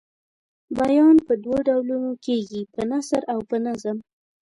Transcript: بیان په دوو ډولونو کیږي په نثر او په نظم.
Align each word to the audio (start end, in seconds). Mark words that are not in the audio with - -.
بیان 0.77 1.15
په 1.25 1.33
دوو 1.43 1.57
ډولونو 1.67 2.11
کیږي 2.25 2.61
په 2.73 2.81
نثر 2.91 3.21
او 3.33 3.39
په 3.49 3.57
نظم. 3.65 3.97